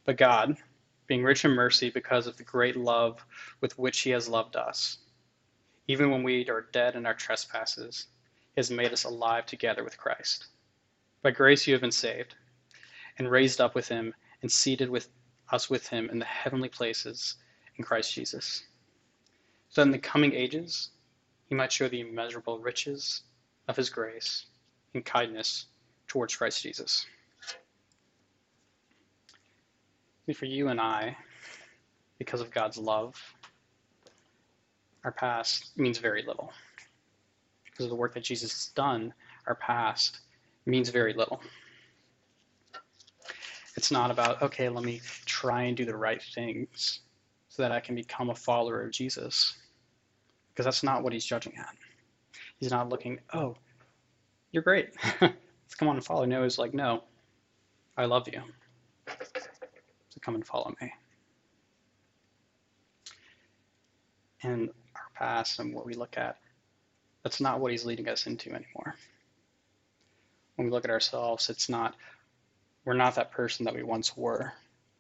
But 0.06 0.18
God, 0.18 0.56
being 1.08 1.24
rich 1.24 1.46
in 1.46 1.52
mercy 1.52 1.90
because 1.90 2.28
of 2.28 2.38
the 2.38 2.44
great 2.44 2.78
love 2.78 3.26
with 3.60 3.76
which 3.80 4.02
he 4.02 4.12
has 4.12 4.30
loved 4.30 4.56
us, 4.56 5.00
even 5.88 6.12
when 6.12 6.24
we 6.24 6.48
are 6.50 6.68
dead 6.72 6.96
in 6.96 7.06
our 7.06 7.14
trespasses, 7.14 8.08
has 8.56 8.72
made 8.72 8.92
us 8.92 9.04
alive 9.04 9.46
together 9.46 9.84
with 9.84 9.98
Christ. 9.98 10.48
By 11.22 11.32
grace 11.32 11.66
you 11.68 11.74
have 11.74 11.82
been 11.82 11.92
saved, 11.92 12.36
and 13.18 13.32
raised 13.32 13.62
up 13.62 13.76
with 13.76 13.88
him, 13.88 14.14
and 14.42 14.52
seated 14.52 14.90
with 14.90 15.10
us 15.52 15.70
with 15.70 15.88
him 15.88 16.10
in 16.10 16.20
the 16.20 16.26
heavenly 16.26 16.70
places 16.70 17.36
in 17.78 17.84
Christ 17.84 18.14
Jesus. 18.14 18.64
So 19.70 19.82
that 19.82 19.88
in 19.88 19.92
the 19.92 20.00
coming 20.00 20.34
ages, 20.34 20.92
he 21.48 21.56
might 21.56 21.72
show 21.72 21.88
the 21.88 22.02
immeasurable 22.02 22.60
riches 22.60 23.24
of 23.68 23.76
his 23.76 23.90
grace 23.90 24.46
and 24.94 25.04
kindness 25.06 25.68
towards 26.08 26.36
Christ 26.36 26.62
Jesus. 26.62 27.06
For 30.34 30.46
you 30.46 30.68
and 30.68 30.82
I, 30.82 31.16
because 32.20 32.42
of 32.42 32.52
God's 32.52 32.78
love, 32.78 33.16
our 35.08 35.14
past 35.14 35.72
means 35.78 36.00
very 36.00 36.22
little. 36.22 36.52
Because 37.64 37.86
of 37.86 37.90
the 37.92 37.96
work 37.96 38.14
that 38.14 38.26
Jesus 38.26 38.52
has 38.52 38.74
done, 38.76 39.14
our 39.48 39.56
past 39.56 40.20
means 40.66 40.90
very 40.90 41.14
little. 41.14 41.40
It's 43.78 43.90
not 43.90 44.12
about, 44.12 44.42
okay, 44.42 44.68
let 44.68 44.84
me 44.84 45.00
try 45.26 45.64
and 45.64 45.78
do 45.78 45.86
the 45.86 45.96
right 45.96 46.22
things 46.36 47.00
so 47.48 47.62
that 47.62 47.72
I 47.72 47.80
can 47.80 47.96
become 47.96 48.32
a 48.32 48.36
follower 48.36 48.82
of 48.82 48.92
Jesus 48.92 49.56
because 50.50 50.66
that's 50.66 50.84
not 50.84 51.04
what 51.04 51.14
he's 51.14 51.24
judging 51.24 51.54
at. 51.58 51.74
He's 52.60 52.72
not 52.72 52.90
looking, 52.90 53.18
oh, 53.34 53.56
you're 54.52 54.64
great. 54.64 54.90
Let's 55.22 55.76
come 55.80 55.88
on 55.88 55.96
and 55.96 56.04
follow. 56.04 56.26
No, 56.26 56.44
he's 56.44 56.58
like, 56.58 56.74
no, 56.74 57.06
I 57.96 58.04
love 58.04 58.28
you. 58.28 58.42
So 59.08 60.20
come 60.20 60.36
and 60.36 60.46
follow 60.46 60.76
me. 60.82 60.92
And 64.44 64.70
past 65.18 65.60
and 65.60 65.74
what 65.74 65.86
we 65.86 65.94
look 65.94 66.18
at, 66.18 66.38
that's 67.24 67.42
not 67.42 67.60
what 67.60 67.72
he's 67.72 67.86
leading 67.86 68.08
us 68.08 68.28
into 68.28 68.50
anymore. 68.50 68.96
When 70.56 70.68
we 70.68 70.72
look 70.72 70.86
at 70.86 70.92
ourselves, 70.92 71.50
it's 71.50 71.70
not, 71.70 71.96
we're 72.86 72.94
not 72.94 73.16
that 73.16 73.32
person 73.32 73.66
that 73.66 73.76
we 73.76 73.84
once 73.84 74.16
were 74.18 74.54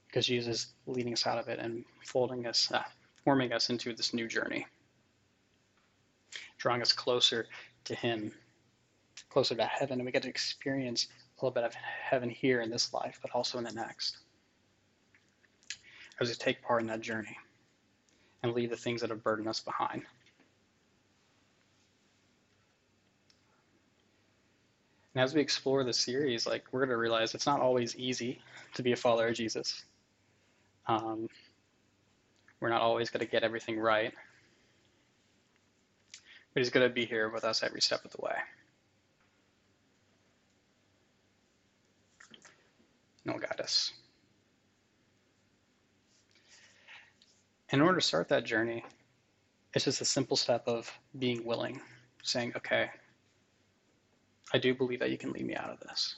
because 0.07 0.25
Jesus 0.25 0.55
is 0.55 0.67
leading 0.85 1.13
us 1.13 1.27
out 1.27 1.37
of 1.37 1.47
it 1.47 1.59
and 1.59 1.83
folding 2.05 2.45
us, 2.45 2.71
uh, 2.71 2.83
forming 3.23 3.53
us 3.53 3.69
into 3.69 3.93
this 3.93 4.13
new 4.13 4.27
journey 4.27 4.65
drawing 6.57 6.81
us 6.81 6.91
closer 6.91 7.47
to 7.85 7.95
Him, 7.95 8.31
closer 9.29 9.55
to 9.55 9.65
heaven, 9.65 9.99
and 9.99 10.05
we 10.05 10.11
get 10.11 10.23
to 10.23 10.29
experience 10.29 11.07
a 11.07 11.45
little 11.45 11.53
bit 11.53 11.63
of 11.63 11.73
heaven 11.73 12.29
here 12.29 12.61
in 12.61 12.69
this 12.69 12.93
life, 12.93 13.19
but 13.21 13.31
also 13.31 13.57
in 13.57 13.63
the 13.63 13.71
next. 13.71 14.17
As 16.19 16.29
we 16.29 16.35
take 16.35 16.61
part 16.63 16.81
in 16.81 16.87
that 16.87 17.01
journey 17.01 17.37
and 18.43 18.53
leave 18.53 18.69
the 18.69 18.77
things 18.77 19.01
that 19.01 19.09
have 19.09 19.23
burdened 19.23 19.47
us 19.47 19.59
behind. 19.59 20.03
And 25.13 25.23
as 25.23 25.33
we 25.33 25.41
explore 25.41 25.83
the 25.83 25.93
series, 25.93 26.45
like 26.45 26.65
we're 26.71 26.81
going 26.81 26.89
to 26.89 26.97
realize 26.97 27.33
it's 27.33 27.47
not 27.47 27.59
always 27.59 27.95
easy 27.95 28.39
to 28.75 28.83
be 28.83 28.91
a 28.91 28.95
follower 28.95 29.29
of 29.29 29.35
Jesus. 29.35 29.83
Um, 30.85 31.27
we're 32.59 32.69
not 32.69 32.81
always 32.81 33.09
going 33.09 33.25
to 33.25 33.31
get 33.31 33.43
everything 33.43 33.79
right 33.79 34.13
but 36.57 36.61
he's 36.61 36.71
going 36.71 36.89
to 36.89 36.91
be 36.91 37.05
here 37.05 37.29
with 37.29 37.43
us 37.43 37.61
every 37.61 37.81
step 37.81 38.03
of 38.03 38.09
the 38.09 38.17
way. 38.19 38.33
And 43.23 43.33
he'll 43.33 43.39
guide 43.39 43.61
us. 43.61 43.91
In 47.69 47.81
order 47.81 47.99
to 47.99 48.05
start 48.05 48.29
that 48.29 48.45
journey, 48.45 48.83
it's 49.73 49.85
just 49.85 50.01
a 50.01 50.05
simple 50.05 50.37
step 50.37 50.63
of 50.67 50.91
being 51.19 51.43
willing, 51.45 51.81
saying, 52.23 52.53
okay, 52.55 52.89
I 54.53 54.57
do 54.57 54.73
believe 54.73 54.99
that 54.99 55.11
you 55.11 55.17
can 55.17 55.31
lead 55.31 55.45
me 55.45 55.55
out 55.55 55.69
of 55.69 55.79
this. 55.81 56.15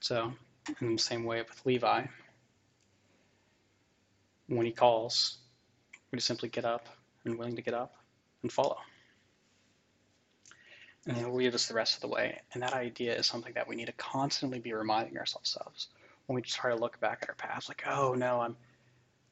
So, 0.00 0.32
in 0.80 0.96
the 0.96 1.02
same 1.02 1.24
way 1.24 1.42
with 1.42 1.64
Levi, 1.64 2.06
when 4.48 4.66
he 4.66 4.72
calls, 4.72 5.38
we 6.10 6.16
just 6.16 6.26
simply 6.26 6.48
get 6.48 6.64
up 6.64 6.88
and 7.24 7.38
willing 7.38 7.56
to 7.56 7.62
get 7.62 7.74
up 7.74 7.94
and 8.42 8.50
follow. 8.50 8.78
And 11.06 11.16
he'll 11.16 11.34
lead 11.34 11.54
us 11.54 11.66
the 11.66 11.74
rest 11.74 11.96
of 11.96 12.00
the 12.00 12.08
way. 12.08 12.40
And 12.52 12.62
that 12.62 12.74
idea 12.74 13.14
is 13.14 13.26
something 13.26 13.52
that 13.54 13.68
we 13.68 13.76
need 13.76 13.86
to 13.86 13.92
constantly 13.92 14.60
be 14.60 14.72
reminding 14.72 15.18
ourselves 15.18 15.56
of 15.56 15.72
when 16.26 16.36
we 16.36 16.42
try 16.42 16.70
to 16.70 16.76
look 16.76 17.00
back 17.00 17.20
at 17.22 17.28
our 17.28 17.34
past, 17.34 17.68
like, 17.68 17.82
oh 17.86 18.14
no, 18.14 18.40
I'm 18.40 18.56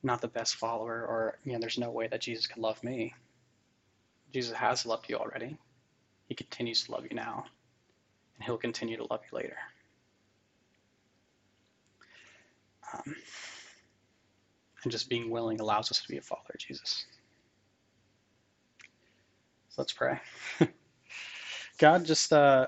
not 0.02 0.21
the 0.21 0.28
best 0.28 0.57
follower, 0.57 1.04
or 1.07 1.38
you 1.45 1.52
know, 1.52 1.59
there's 1.59 1.78
no 1.78 1.90
way 1.90 2.09
that 2.09 2.21
Jesus 2.21 2.47
can 2.47 2.62
love 2.62 2.83
me. 2.83 3.14
Jesus 4.33 4.52
has 4.52 4.87
loved 4.87 5.09
you 5.09 5.16
already. 5.16 5.57
He 6.28 6.35
continues 6.35 6.85
to 6.85 6.92
love 6.92 7.04
you 7.09 7.14
now, 7.14 7.45
and 8.35 8.45
he'll 8.45 8.57
continue 8.57 8.97
to 8.97 9.07
love 9.11 9.21
you 9.30 9.38
later. 9.38 9.57
Um, 12.95 13.14
and 14.83 14.92
just 14.92 15.09
being 15.09 15.30
willing 15.30 15.61
allows 15.61 15.90
us 15.90 16.00
to 16.00 16.09
be 16.09 16.16
a 16.16 16.23
follower 16.23 16.45
of 16.54 16.61
Jesus. 16.61 17.04
So 19.69 19.83
let's 19.83 19.92
pray. 19.92 20.19
God, 21.78 22.04
just 22.04 22.33
uh, 22.33 22.66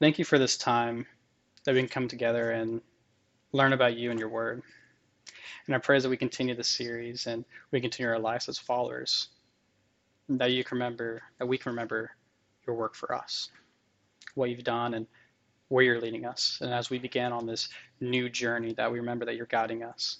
thank 0.00 0.18
you 0.18 0.24
for 0.24 0.38
this 0.38 0.56
time 0.56 1.06
that 1.64 1.74
we 1.74 1.80
can 1.80 1.88
come 1.88 2.08
together 2.08 2.50
and 2.50 2.80
learn 3.52 3.72
about 3.72 3.96
you 3.96 4.10
and 4.10 4.18
your 4.18 4.28
word. 4.28 4.62
And 5.66 5.74
I 5.74 5.78
pray 5.78 6.00
that 6.00 6.08
we 6.08 6.16
continue 6.16 6.54
this 6.54 6.68
series 6.68 7.26
and 7.26 7.44
we 7.70 7.80
continue 7.80 8.10
our 8.10 8.18
lives 8.18 8.48
as 8.48 8.58
followers, 8.58 9.28
that 10.28 10.50
you 10.50 10.64
can 10.64 10.76
remember, 10.76 11.22
that 11.38 11.46
we 11.46 11.58
can 11.58 11.70
remember 11.70 12.10
your 12.66 12.76
work 12.76 12.94
for 12.94 13.14
us, 13.14 13.50
what 14.34 14.50
you've 14.50 14.64
done 14.64 14.94
and 14.94 15.06
where 15.68 15.84
you're 15.84 16.00
leading 16.00 16.26
us. 16.26 16.58
And 16.60 16.72
as 16.72 16.90
we 16.90 16.98
begin 16.98 17.32
on 17.32 17.46
this 17.46 17.68
new 18.00 18.28
journey, 18.28 18.74
that 18.74 18.90
we 18.90 18.98
remember 18.98 19.24
that 19.24 19.36
you're 19.36 19.46
guiding 19.46 19.82
us 19.82 20.18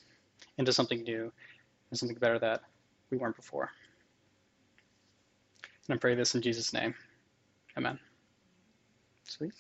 into 0.59 0.73
something 0.73 1.03
new 1.03 1.33
and 1.91 1.99
something 1.99 2.17
better 2.17 2.39
that 2.39 2.63
we 3.11 3.19
weren't 3.19 3.37
before. 3.37 3.71
And 5.89 5.95
I 5.95 5.99
pray 5.99 6.15
this 6.15 6.35
in 6.35 6.43
Jesus' 6.43 6.73
name. 6.73 6.95
Amen. 7.77 7.99
Sweet. 9.25 9.53